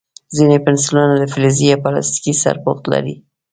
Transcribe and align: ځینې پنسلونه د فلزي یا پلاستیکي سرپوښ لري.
ځینې 0.35 0.57
پنسلونه 0.65 1.15
د 1.17 1.23
فلزي 1.33 1.65
یا 1.71 1.77
پلاستیکي 1.83 2.33
سرپوښ 2.41 2.79
لري. 2.93 3.15